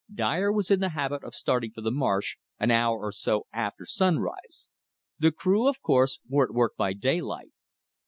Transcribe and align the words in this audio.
Dyer 0.11 0.51
was 0.51 0.71
in 0.71 0.79
the 0.79 0.89
habit 0.97 1.23
of 1.23 1.35
starting 1.35 1.69
for 1.73 1.81
the 1.81 1.91
marsh 1.91 2.35
an 2.57 2.71
hour 2.71 2.97
or 2.97 3.11
so 3.11 3.45
after 3.53 3.85
sunrise. 3.85 4.67
The 5.19 5.31
crew, 5.31 5.67
of 5.67 5.79
course, 5.83 6.17
were 6.27 6.45
at 6.49 6.55
work 6.55 6.75
by 6.75 6.93
daylight. 6.93 7.51